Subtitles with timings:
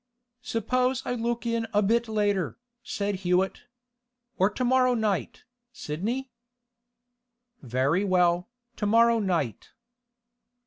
[0.41, 3.65] 'Suppose I look in a bit later,' said Hewett.
[4.39, 5.43] 'Or to morrow night,
[5.73, 6.31] Sidney?'
[7.61, 9.69] 'Very well, to morrow night.